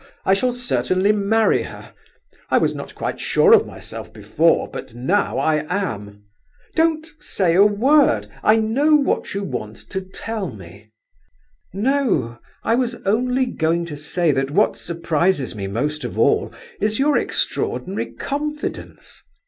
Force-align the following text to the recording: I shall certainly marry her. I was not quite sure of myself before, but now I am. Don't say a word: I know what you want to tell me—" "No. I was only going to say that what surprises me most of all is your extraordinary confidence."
I 0.25 0.33
shall 0.33 0.51
certainly 0.51 1.11
marry 1.11 1.61
her. 1.61 1.93
I 2.49 2.57
was 2.57 2.73
not 2.73 2.95
quite 2.95 3.19
sure 3.19 3.53
of 3.53 3.67
myself 3.67 4.11
before, 4.11 4.67
but 4.67 4.95
now 4.95 5.37
I 5.37 5.63
am. 5.69 6.23
Don't 6.75 7.07
say 7.19 7.53
a 7.53 7.63
word: 7.63 8.25
I 8.41 8.55
know 8.55 8.95
what 8.95 9.35
you 9.35 9.43
want 9.43 9.75
to 9.91 10.01
tell 10.01 10.49
me—" 10.49 10.89
"No. 11.71 12.39
I 12.63 12.73
was 12.73 12.95
only 13.05 13.45
going 13.45 13.85
to 13.85 13.95
say 13.95 14.31
that 14.31 14.49
what 14.49 14.75
surprises 14.75 15.53
me 15.55 15.67
most 15.67 16.03
of 16.03 16.17
all 16.17 16.51
is 16.79 16.97
your 16.97 17.15
extraordinary 17.15 18.07
confidence." 18.11 19.21